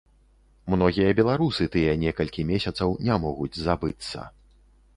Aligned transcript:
Многія 0.73 1.11
беларусы 1.19 1.67
тыя 1.75 1.93
некалькі 2.05 2.47
месяцаў 2.55 2.97
не 3.09 3.21
могуць 3.27 3.61
забыцца. 3.69 4.29